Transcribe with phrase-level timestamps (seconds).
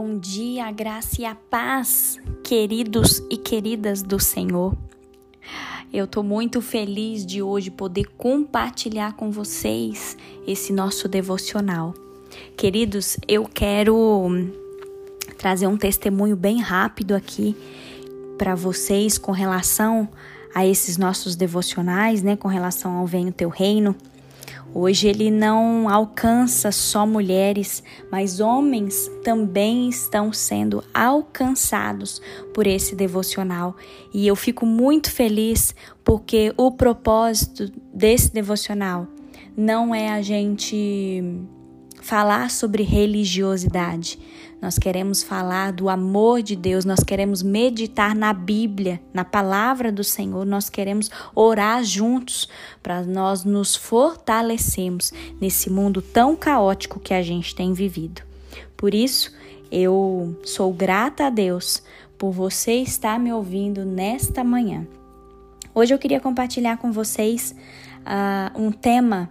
[0.00, 4.72] Bom dia, a graça e a paz, queridos e queridas do Senhor.
[5.92, 10.16] Eu estou muito feliz de hoje poder compartilhar com vocês
[10.46, 11.94] esse nosso devocional.
[12.56, 14.30] Queridos, eu quero
[15.36, 17.56] trazer um testemunho bem rápido aqui
[18.38, 20.08] para vocês com relação
[20.54, 23.96] a esses nossos devocionais, né, com relação ao Venho Teu Reino.
[24.74, 27.82] Hoje ele não alcança só mulheres,
[28.12, 32.20] mas homens também estão sendo alcançados
[32.52, 33.74] por esse devocional.
[34.12, 39.06] E eu fico muito feliz porque o propósito desse devocional
[39.56, 41.22] não é a gente
[42.00, 44.18] falar sobre religiosidade.
[44.60, 50.02] Nós queremos falar do amor de Deus, nós queremos meditar na Bíblia, na palavra do
[50.02, 52.48] Senhor, nós queremos orar juntos
[52.82, 58.22] para nós nos fortalecermos nesse mundo tão caótico que a gente tem vivido.
[58.76, 59.32] Por isso,
[59.70, 61.82] eu sou grata a Deus
[62.16, 64.86] por você estar me ouvindo nesta manhã.
[65.72, 67.54] Hoje eu queria compartilhar com vocês
[68.00, 69.30] uh, um tema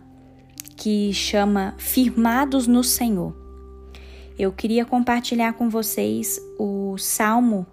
[0.78, 3.36] que chama Firmados no Senhor.
[4.38, 7.66] Eu queria compartilhar com vocês o Salmo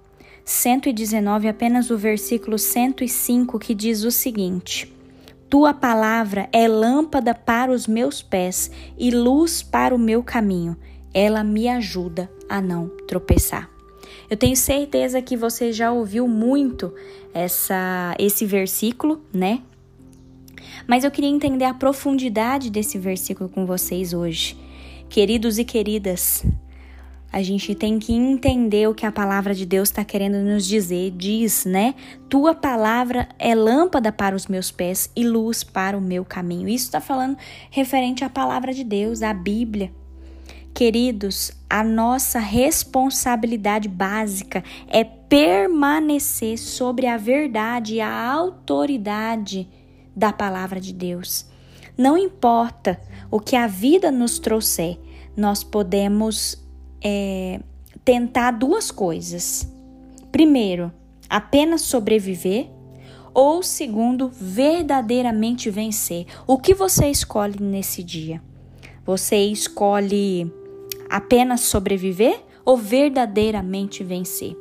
[0.44, 4.90] 119, apenas o versículo 105, que diz o seguinte:
[5.50, 10.74] Tua palavra é lâmpada para os meus pés e luz para o meu caminho.
[11.12, 13.70] Ela me ajuda a não tropeçar.
[14.28, 16.92] Eu tenho certeza que você já ouviu muito
[17.32, 19.60] essa esse versículo, né?
[20.86, 24.56] Mas eu queria entender a profundidade desse versículo com vocês hoje.
[25.08, 26.44] Queridos e queridas,
[27.32, 31.10] a gente tem que entender o que a palavra de Deus está querendo nos dizer.
[31.10, 31.94] Diz, né?
[32.28, 36.68] Tua palavra é lâmpada para os meus pés e luz para o meu caminho.
[36.68, 37.36] Isso está falando
[37.70, 39.92] referente à palavra de Deus, à Bíblia.
[40.72, 49.68] Queridos, a nossa responsabilidade básica é permanecer sobre a verdade e a autoridade
[50.14, 51.46] da palavra de Deus.
[51.96, 54.98] Não importa o que a vida nos trouxer,
[55.36, 56.62] nós podemos
[57.02, 57.60] é,
[58.04, 59.68] tentar duas coisas.
[60.30, 60.92] Primeiro,
[61.28, 62.68] apenas sobreviver,
[63.32, 66.26] ou segundo, verdadeiramente vencer.
[66.46, 68.40] O que você escolhe nesse dia?
[69.04, 70.50] Você escolhe
[71.10, 74.56] apenas sobreviver ou verdadeiramente vencer?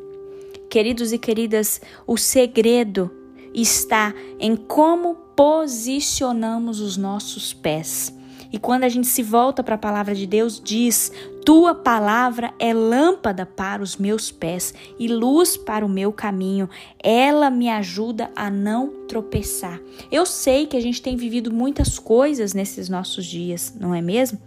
[0.69, 3.11] Queridos e queridas, o segredo
[3.53, 8.13] está em como posicionamos os nossos pés.
[8.51, 11.11] E quando a gente se volta para a palavra de Deus, diz:
[11.43, 16.69] Tua palavra é lâmpada para os meus pés e luz para o meu caminho.
[17.01, 19.81] Ela me ajuda a não tropeçar.
[20.11, 24.39] Eu sei que a gente tem vivido muitas coisas nesses nossos dias, não é mesmo?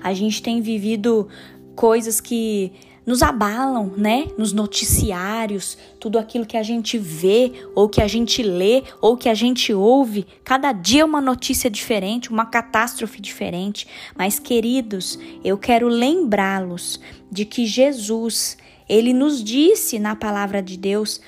[0.00, 1.28] A gente tem vivido
[1.74, 2.72] coisas que
[3.04, 4.28] nos abalam, né?
[4.38, 9.28] Nos noticiários, tudo aquilo que a gente vê, ou que a gente lê, ou que
[9.28, 10.26] a gente ouve.
[10.44, 13.86] Cada dia é uma notícia diferente, uma catástrofe diferente.
[14.16, 18.56] Mas, queridos, eu quero lembrá-los de que Jesus,
[18.88, 21.20] ele nos disse na palavra de Deus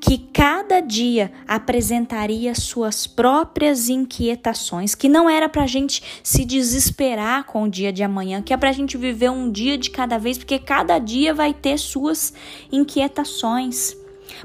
[0.00, 7.44] que cada dia apresentaria suas próprias inquietações, que não era para a gente se desesperar
[7.44, 10.18] com o dia de amanhã, que é para a gente viver um dia de cada
[10.18, 12.32] vez, porque cada dia vai ter suas
[12.70, 13.97] inquietações.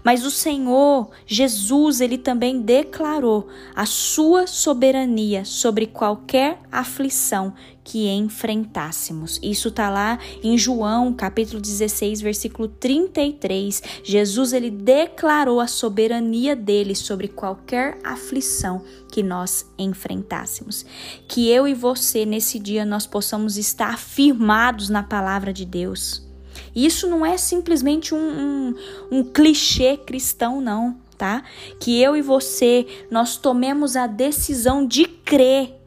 [0.03, 9.39] Mas o Senhor, Jesus, ele também declarou a sua soberania sobre qualquer aflição que enfrentássemos.
[9.43, 13.83] Isso está lá em João, capítulo 16, versículo 33.
[14.03, 20.85] Jesus ele declarou a soberania dele sobre qualquer aflição que nós enfrentássemos.
[21.27, 26.32] Que eu e você nesse dia nós possamos estar firmados na palavra de Deus
[26.75, 28.75] isso não é simplesmente um, um,
[29.11, 31.43] um clichê cristão, não, tá?
[31.79, 35.79] Que eu e você, nós tomemos a decisão de crer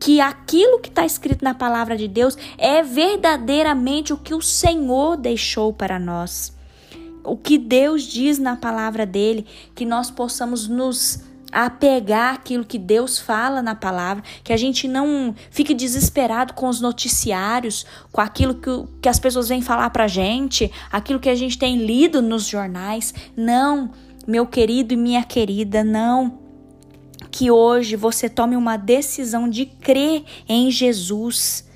[0.00, 5.16] que aquilo que está escrito na palavra de Deus é verdadeiramente o que o Senhor
[5.16, 6.56] deixou para nós.
[7.24, 9.44] O que Deus diz na palavra dele,
[9.74, 14.86] que nós possamos nos a pegar aquilo que Deus fala na palavra, que a gente
[14.86, 20.06] não fique desesperado com os noticiários, com aquilo que, que as pessoas vêm falar pra
[20.06, 23.14] gente, aquilo que a gente tem lido nos jornais.
[23.36, 23.90] Não,
[24.26, 26.38] meu querido e minha querida, não.
[27.30, 31.66] Que hoje você tome uma decisão de crer em Jesus.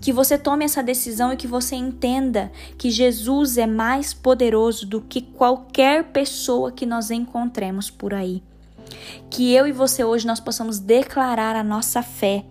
[0.00, 5.02] Que você tome essa decisão e que você entenda que Jesus é mais poderoso do
[5.02, 8.42] que qualquer pessoa que nós encontremos por aí.
[9.30, 12.44] Que eu e você hoje nós possamos declarar a nossa fé.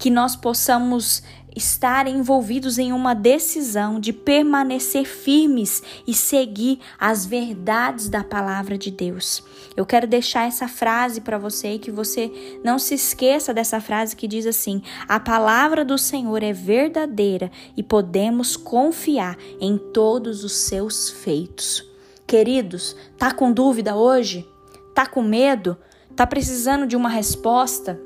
[0.00, 1.24] que nós possamos
[1.58, 8.90] estar envolvidos em uma decisão de permanecer firmes e seguir as verdades da palavra de
[8.92, 9.42] Deus.
[9.76, 14.14] Eu quero deixar essa frase para você e que você não se esqueça dessa frase
[14.14, 20.52] que diz assim: A palavra do Senhor é verdadeira e podemos confiar em todos os
[20.52, 21.84] seus feitos.
[22.26, 24.48] Queridos, tá com dúvida hoje?
[24.94, 25.76] Tá com medo?
[26.18, 27.96] Tá precisando de uma resposta?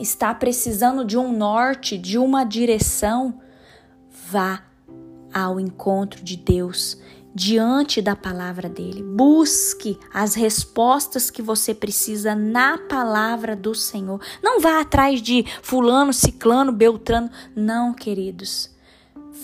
[0.00, 3.40] está precisando de um norte, de uma direção,
[4.30, 4.62] vá
[5.32, 6.96] ao encontro de Deus
[7.34, 9.02] diante da palavra dele.
[9.02, 14.20] Busque as respostas que você precisa na palavra do Senhor.
[14.40, 17.28] Não vá atrás de fulano, ciclano, beltrano.
[17.54, 18.70] Não, queridos.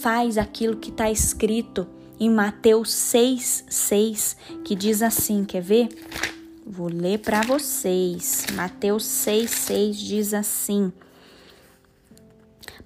[0.01, 1.89] Faz aquilo que está escrito
[2.21, 5.89] em Mateus 6, 6, que diz assim: quer ver?
[6.67, 8.47] Vou ler para vocês.
[8.53, 10.93] Mateus 6,6 diz assim: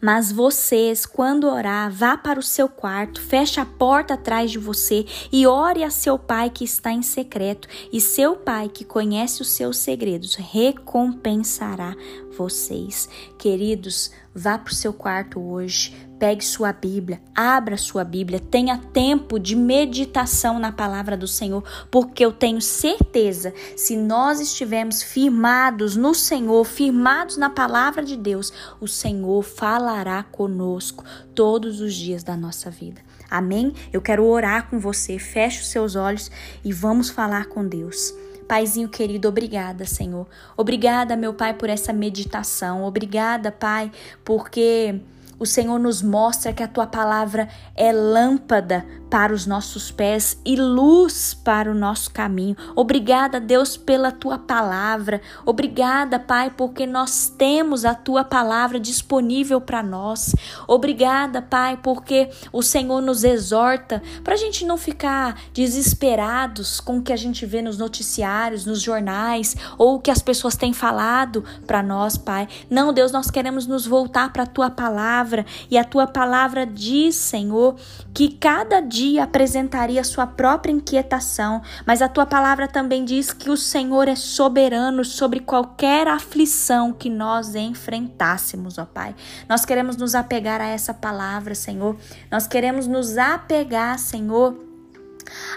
[0.00, 5.04] Mas vocês, quando orar, vá para o seu quarto, feche a porta atrás de você
[5.30, 9.50] e ore a seu pai que está em secreto, e seu pai que conhece os
[9.52, 11.96] seus segredos recompensará
[12.36, 13.08] vocês.
[13.36, 15.94] Queridos, vá para o seu quarto hoje,
[16.24, 22.24] pegue sua Bíblia, abra sua Bíblia, tenha tempo de meditação na palavra do Senhor, porque
[22.24, 28.50] eu tenho certeza, se nós estivermos firmados no Senhor, firmados na palavra de Deus,
[28.80, 31.04] o Senhor falará conosco
[31.34, 33.02] todos os dias da nossa vida.
[33.30, 33.74] Amém?
[33.92, 35.18] Eu quero orar com você.
[35.18, 36.30] Feche os seus olhos
[36.64, 38.14] e vamos falar com Deus.
[38.48, 40.26] Paizinho querido, obrigada, Senhor.
[40.56, 42.82] Obrigada, meu Pai, por essa meditação.
[42.82, 43.92] Obrigada, Pai,
[44.24, 45.02] porque
[45.38, 50.56] o Senhor nos mostra que a tua palavra é lâmpada para os nossos pés e
[50.56, 52.56] luz para o nosso caminho.
[52.74, 55.20] Obrigada, Deus, pela tua palavra.
[55.46, 60.34] Obrigada, Pai, porque nós temos a tua palavra disponível para nós.
[60.66, 67.02] Obrigada, Pai, porque o Senhor nos exorta para a gente não ficar desesperados com o
[67.02, 71.44] que a gente vê nos noticiários, nos jornais ou o que as pessoas têm falado
[71.66, 72.48] para nós, Pai.
[72.68, 75.23] Não, Deus, nós queremos nos voltar para a tua palavra
[75.70, 77.76] e a tua palavra diz, Senhor,
[78.12, 83.50] que cada dia dia apresentaria sua própria inquietação, mas a tua palavra também diz que
[83.50, 89.14] o Senhor é soberano sobre qualquer aflição que nós enfrentássemos, ó Pai.
[89.48, 91.96] Nós queremos nos apegar a essa palavra, Senhor.
[92.30, 94.73] Nós queremos nos apegar, Senhor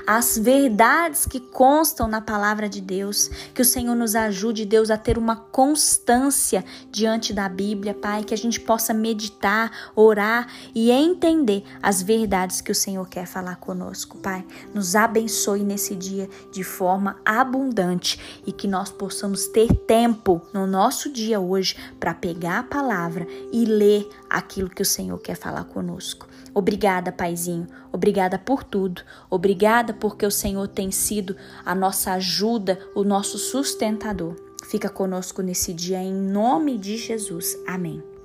[0.06, 3.30] as verdades que constam na palavra de Deus.
[3.54, 8.34] Que o Senhor nos ajude, Deus, a ter uma constância diante da Bíblia, Pai, que
[8.34, 14.18] a gente possa meditar, orar e entender as verdades que o Senhor quer falar conosco,
[14.18, 14.46] Pai.
[14.74, 21.12] Nos abençoe nesse dia de forma abundante e que nós possamos ter tempo no nosso
[21.12, 26.28] dia hoje para pegar a palavra e ler aquilo que o Senhor quer falar conosco.
[26.58, 27.68] Obrigada, Paizinho.
[27.92, 29.04] Obrigada por tudo.
[29.30, 34.36] Obrigada porque o Senhor tem sido a nossa ajuda, o nosso sustentador.
[34.64, 37.56] Fica conosco nesse dia em nome de Jesus.
[37.68, 38.17] Amém.